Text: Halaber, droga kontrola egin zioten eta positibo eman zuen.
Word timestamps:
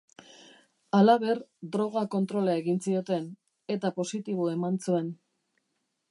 Halaber, 0.99 1.41
droga 1.75 2.01
kontrola 2.15 2.55
egin 2.61 2.81
zioten 2.87 3.27
eta 3.75 3.91
positibo 3.99 4.51
eman 4.53 4.81
zuen. 4.87 5.13